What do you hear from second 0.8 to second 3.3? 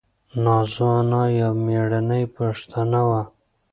انا یوه مېړنۍ پښتنه وه.